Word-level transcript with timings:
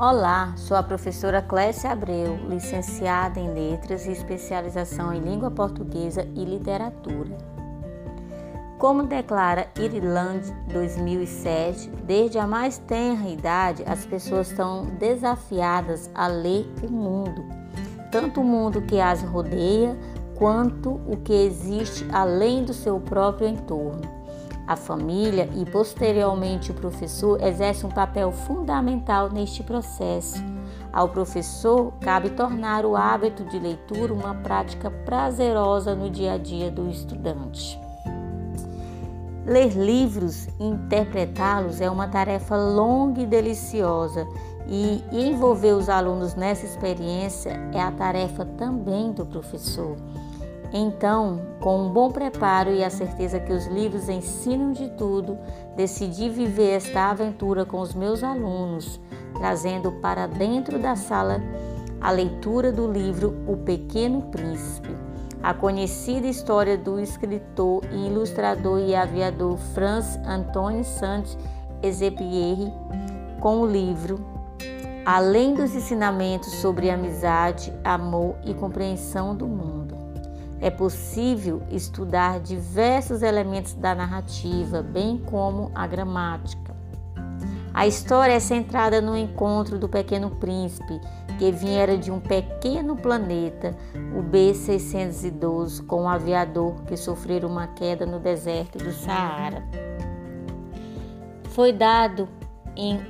Olá, 0.00 0.54
sou 0.56 0.76
a 0.76 0.82
professora 0.84 1.42
Clécia 1.42 1.90
Abreu, 1.90 2.36
licenciada 2.48 3.40
em 3.40 3.52
Letras 3.52 4.06
e 4.06 4.12
especialização 4.12 5.12
em 5.12 5.18
Língua 5.18 5.50
Portuguesa 5.50 6.24
e 6.36 6.44
Literatura. 6.44 7.36
Como 8.78 9.02
declara 9.02 9.66
Ireland 9.76 10.54
2007, 10.72 11.90
desde 12.04 12.38
a 12.38 12.46
mais 12.46 12.78
tenra 12.78 13.28
idade 13.28 13.82
as 13.88 14.06
pessoas 14.06 14.52
estão 14.52 14.84
desafiadas 15.00 16.08
a 16.14 16.28
ler 16.28 16.72
o 16.80 16.92
mundo, 16.92 17.44
tanto 18.12 18.40
o 18.40 18.44
mundo 18.44 18.82
que 18.82 19.00
as 19.00 19.20
rodeia 19.24 19.98
quanto 20.36 20.90
o 21.08 21.16
que 21.16 21.32
existe 21.32 22.06
além 22.12 22.64
do 22.64 22.72
seu 22.72 23.00
próprio 23.00 23.48
entorno. 23.48 24.17
A 24.68 24.76
família 24.76 25.48
e 25.56 25.64
posteriormente 25.64 26.70
o 26.70 26.74
professor 26.74 27.42
exerce 27.42 27.86
um 27.86 27.88
papel 27.88 28.30
fundamental 28.30 29.30
neste 29.30 29.62
processo. 29.62 30.44
Ao 30.92 31.08
professor 31.08 31.90
cabe 32.02 32.28
tornar 32.28 32.84
o 32.84 32.94
hábito 32.94 33.44
de 33.44 33.58
leitura 33.58 34.12
uma 34.12 34.34
prática 34.34 34.90
prazerosa 34.90 35.94
no 35.94 36.10
dia 36.10 36.34
a 36.34 36.36
dia 36.36 36.70
do 36.70 36.86
estudante. 36.90 37.80
Ler 39.46 39.70
livros 39.70 40.48
e 40.60 40.64
interpretá-los 40.64 41.80
é 41.80 41.88
uma 41.88 42.06
tarefa 42.06 42.54
longa 42.54 43.22
e 43.22 43.26
deliciosa, 43.26 44.28
e 44.66 45.02
envolver 45.10 45.72
os 45.72 45.88
alunos 45.88 46.34
nessa 46.34 46.66
experiência 46.66 47.58
é 47.72 47.80
a 47.80 47.90
tarefa 47.90 48.44
também 48.44 49.12
do 49.12 49.24
professor. 49.24 49.96
Então, 50.72 51.40
com 51.60 51.86
um 51.86 51.90
bom 51.90 52.10
preparo 52.10 52.70
e 52.70 52.84
a 52.84 52.90
certeza 52.90 53.40
que 53.40 53.52
os 53.52 53.66
livros 53.66 54.08
ensinam 54.08 54.72
de 54.72 54.88
tudo, 54.90 55.38
decidi 55.74 56.28
viver 56.28 56.76
esta 56.76 57.10
aventura 57.10 57.64
com 57.64 57.80
os 57.80 57.94
meus 57.94 58.22
alunos, 58.22 59.00
trazendo 59.34 59.92
para 59.92 60.26
dentro 60.26 60.78
da 60.78 60.94
sala 60.94 61.40
a 62.00 62.10
leitura 62.10 62.70
do 62.70 62.90
livro 62.90 63.42
O 63.46 63.56
Pequeno 63.56 64.22
Príncipe, 64.22 64.94
a 65.42 65.54
conhecida 65.54 66.26
história 66.26 66.76
do 66.76 67.00
escritor 67.00 67.82
ilustrador 67.92 68.80
e 68.80 68.94
aviador 68.94 69.56
Franz 69.74 70.18
Antoine 70.26 70.84
Saint-Exupéry, 70.84 72.72
com 73.40 73.60
o 73.60 73.66
livro 73.66 74.38
Além 75.10 75.54
dos 75.54 75.74
ensinamentos 75.74 76.52
sobre 76.56 76.90
amizade, 76.90 77.72
amor 77.82 78.36
e 78.44 78.52
compreensão 78.52 79.34
do 79.34 79.46
mundo. 79.46 79.96
É 80.60 80.70
possível 80.70 81.62
estudar 81.70 82.40
diversos 82.40 83.22
elementos 83.22 83.74
da 83.74 83.94
narrativa, 83.94 84.82
bem 84.82 85.18
como 85.18 85.70
a 85.74 85.86
gramática. 85.86 86.76
A 87.72 87.86
história 87.86 88.32
é 88.32 88.40
centrada 88.40 89.00
no 89.00 89.16
encontro 89.16 89.78
do 89.78 89.88
pequeno 89.88 90.30
príncipe, 90.32 91.00
que 91.38 91.52
viera 91.52 91.96
de 91.96 92.10
um 92.10 92.18
pequeno 92.18 92.96
planeta, 92.96 93.76
o 94.16 94.20
B612, 94.20 95.86
com 95.86 96.02
um 96.02 96.08
aviador 96.08 96.82
que 96.86 96.96
sofreu 96.96 97.46
uma 97.46 97.68
queda 97.68 98.04
no 98.04 98.18
deserto 98.18 98.78
do 98.78 98.90
Saara. 98.90 99.62
Foi 101.50 101.72
dado 101.72 102.28
em 102.74 103.00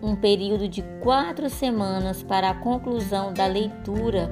um 0.00 0.14
período 0.14 0.68
de 0.68 0.82
quatro 1.02 1.50
semanas 1.50 2.22
para 2.22 2.50
a 2.50 2.54
conclusão 2.54 3.32
da 3.32 3.46
leitura 3.46 4.30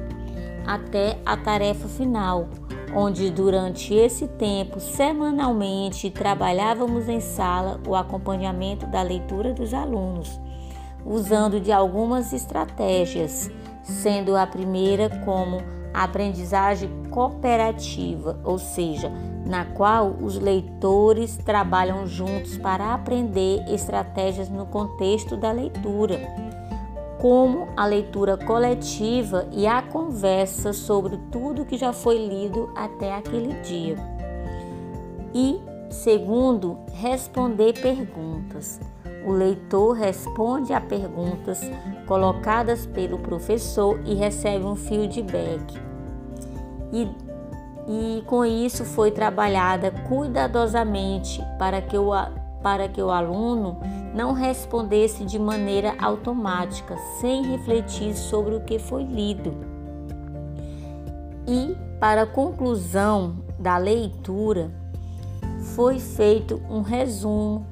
até 0.66 1.18
a 1.24 1.36
tarefa 1.36 1.88
final, 1.88 2.48
onde 2.94 3.30
durante 3.30 3.94
esse 3.94 4.26
tempo, 4.26 4.80
semanalmente, 4.80 6.10
trabalhávamos 6.10 7.08
em 7.08 7.20
sala 7.20 7.80
o 7.86 7.94
acompanhamento 7.94 8.86
da 8.86 9.02
leitura 9.02 9.52
dos 9.52 9.72
alunos, 9.72 10.40
usando 11.04 11.60
de 11.60 11.70
algumas 11.70 12.32
estratégias, 12.32 13.50
sendo 13.82 14.36
a 14.36 14.46
primeira 14.46 15.08
como 15.24 15.62
aprendizagem 15.94 16.90
cooperativa, 17.10 18.38
ou 18.44 18.58
seja, 18.58 19.10
na 19.46 19.64
qual 19.64 20.16
os 20.20 20.38
leitores 20.38 21.36
trabalham 21.36 22.06
juntos 22.06 22.58
para 22.58 22.92
aprender 22.92 23.62
estratégias 23.68 24.48
no 24.48 24.66
contexto 24.66 25.36
da 25.36 25.52
leitura 25.52 26.45
como 27.18 27.68
a 27.76 27.86
leitura 27.86 28.36
coletiva 28.36 29.48
e 29.52 29.66
a 29.66 29.80
conversa 29.82 30.72
sobre 30.72 31.16
tudo 31.30 31.64
que 31.64 31.76
já 31.76 31.92
foi 31.92 32.18
lido 32.18 32.70
até 32.74 33.14
aquele 33.14 33.54
dia. 33.62 33.96
E, 35.34 35.60
segundo, 35.90 36.78
responder 36.92 37.80
perguntas. 37.80 38.80
O 39.24 39.32
leitor 39.32 39.96
responde 39.96 40.72
a 40.72 40.80
perguntas 40.80 41.60
colocadas 42.06 42.86
pelo 42.86 43.18
professor 43.18 44.00
e 44.04 44.14
recebe 44.14 44.64
um 44.64 44.76
feedback. 44.76 45.80
E, 46.92 47.08
e 47.88 48.22
com 48.26 48.44
isso 48.44 48.84
foi 48.84 49.10
trabalhada 49.10 49.90
cuidadosamente 49.90 51.42
para 51.58 51.80
que 51.80 51.98
o 51.98 52.12
para 52.62 52.88
que 52.88 53.00
o 53.00 53.10
aluno 53.10 53.78
não 54.16 54.32
respondesse 54.32 55.26
de 55.26 55.38
maneira 55.38 55.94
automática, 55.98 56.96
sem 57.20 57.42
refletir 57.44 58.16
sobre 58.16 58.54
o 58.54 58.62
que 58.62 58.78
foi 58.78 59.04
lido. 59.04 59.54
E, 61.46 61.76
para 62.00 62.22
a 62.22 62.26
conclusão 62.26 63.44
da 63.58 63.76
leitura, 63.76 64.70
foi 65.74 65.98
feito 65.98 66.62
um 66.70 66.80
resumo, 66.80 67.66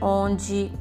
onde, 0.00 0.72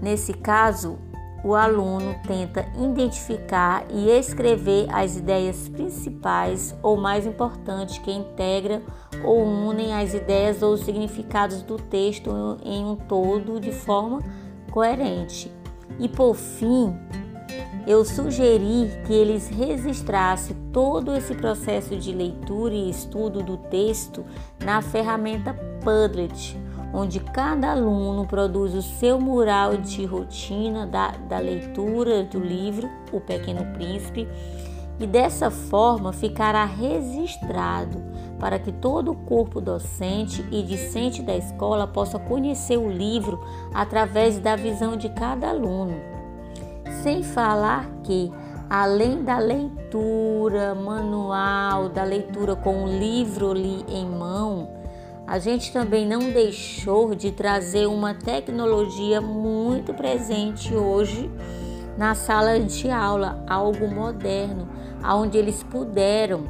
nesse 0.00 0.32
caso, 0.32 0.96
o 1.44 1.54
aluno 1.54 2.16
tenta 2.26 2.66
identificar 2.76 3.84
e 3.90 4.10
escrever 4.10 4.86
as 4.90 5.16
ideias 5.16 5.68
principais 5.68 6.76
ou 6.82 6.96
mais 6.96 7.26
importantes 7.26 7.98
que 7.98 8.10
integram 8.10 8.82
ou 9.24 9.44
unem 9.44 9.94
as 9.94 10.14
ideias 10.14 10.62
ou 10.62 10.74
os 10.74 10.80
significados 10.80 11.62
do 11.62 11.76
texto 11.76 12.30
em 12.64 12.84
um 12.84 12.96
todo 12.96 13.60
de 13.60 13.72
forma 13.72 14.20
coerente. 14.70 15.52
E 15.98 16.08
por 16.08 16.34
fim, 16.34 16.94
eu 17.86 18.04
sugeri 18.04 18.90
que 19.06 19.12
eles 19.12 19.48
registrassem 19.48 20.56
todo 20.72 21.14
esse 21.14 21.34
processo 21.34 21.96
de 21.96 22.12
leitura 22.12 22.74
e 22.74 22.90
estudo 22.90 23.42
do 23.42 23.56
texto 23.56 24.24
na 24.62 24.82
ferramenta 24.82 25.54
Padlet 25.82 26.67
onde 26.92 27.20
cada 27.20 27.72
aluno 27.72 28.26
produz 28.26 28.74
o 28.74 28.82
seu 28.82 29.20
mural 29.20 29.76
de 29.76 30.04
rotina 30.04 30.86
da, 30.86 31.12
da 31.28 31.38
leitura 31.38 32.24
do 32.24 32.38
livro 32.38 32.88
O 33.12 33.20
Pequeno 33.20 33.64
Príncipe 33.74 34.26
e 35.00 35.06
dessa 35.06 35.50
forma 35.50 36.12
ficará 36.12 36.64
registrado 36.64 38.02
para 38.38 38.58
que 38.58 38.72
todo 38.72 39.12
o 39.12 39.16
corpo 39.16 39.60
docente 39.60 40.44
e 40.50 40.62
discente 40.62 41.22
da 41.22 41.36
escola 41.36 41.86
possa 41.86 42.18
conhecer 42.18 42.76
o 42.76 42.90
livro 42.90 43.40
através 43.72 44.38
da 44.38 44.56
visão 44.56 44.96
de 44.96 45.08
cada 45.08 45.48
aluno. 45.48 45.94
Sem 47.02 47.22
falar 47.22 47.88
que, 48.02 48.32
além 48.68 49.22
da 49.22 49.38
leitura 49.38 50.74
manual, 50.74 51.88
da 51.88 52.02
leitura 52.02 52.56
com 52.56 52.84
o 52.84 52.88
livro 52.88 53.52
ali 53.52 53.84
em 53.88 54.06
mão, 54.06 54.77
a 55.28 55.38
gente 55.38 55.70
também 55.70 56.06
não 56.06 56.30
deixou 56.30 57.14
de 57.14 57.30
trazer 57.30 57.86
uma 57.86 58.14
tecnologia 58.14 59.20
muito 59.20 59.92
presente 59.92 60.74
hoje 60.74 61.30
na 61.98 62.14
sala 62.14 62.58
de 62.58 62.90
aula, 62.90 63.44
algo 63.46 63.86
moderno, 63.88 64.66
onde 65.04 65.36
eles 65.36 65.62
puderam 65.62 66.44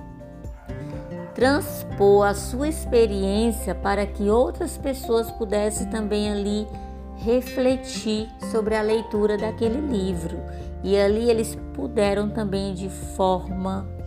transpor 1.34 2.28
a 2.28 2.34
sua 2.34 2.68
experiência 2.68 3.74
para 3.74 4.06
que 4.06 4.30
outras 4.30 4.78
pessoas 4.78 5.28
pudessem 5.28 5.90
também 5.90 6.30
ali 6.30 6.64
refletir 7.16 8.28
sobre 8.48 8.76
a 8.76 8.82
leitura 8.82 9.36
daquele 9.36 9.80
livro. 9.80 10.38
E 10.84 10.96
ali 10.96 11.28
eles 11.28 11.58
puderam 11.74 12.30
também 12.30 12.74
de 12.74 12.88
forma 12.88 13.97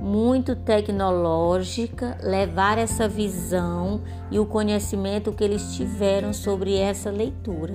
muito 0.00 0.56
tecnológica, 0.56 2.18
levar 2.22 2.78
essa 2.78 3.08
visão 3.08 4.00
e 4.30 4.38
o 4.38 4.46
conhecimento 4.46 5.32
que 5.32 5.44
eles 5.44 5.74
tiveram 5.74 6.32
sobre 6.32 6.76
essa 6.76 7.10
leitura. 7.10 7.74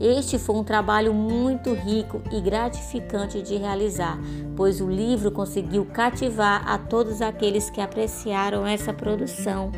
Este 0.00 0.38
foi 0.38 0.56
um 0.56 0.64
trabalho 0.64 1.14
muito 1.14 1.72
rico 1.72 2.20
e 2.32 2.40
gratificante 2.40 3.40
de 3.40 3.56
realizar, 3.56 4.18
pois 4.56 4.80
o 4.80 4.90
livro 4.90 5.30
conseguiu 5.30 5.84
cativar 5.86 6.68
a 6.68 6.76
todos 6.76 7.22
aqueles 7.22 7.70
que 7.70 7.80
apreciaram 7.80 8.66
essa 8.66 8.92
produção. 8.92 9.70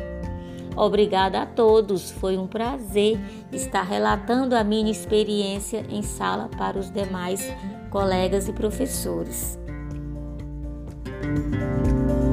Obrigada 0.75 1.43
a 1.43 1.45
todos, 1.45 2.11
foi 2.11 2.37
um 2.37 2.47
prazer 2.47 3.19
estar 3.51 3.83
relatando 3.83 4.55
a 4.55 4.63
minha 4.63 4.91
experiência 4.91 5.85
em 5.89 6.01
sala 6.01 6.49
para 6.57 6.77
os 6.77 6.91
demais 6.91 7.41
colegas 7.89 8.49
e 8.49 8.53
professores. 8.53 9.64
Música 11.25 12.24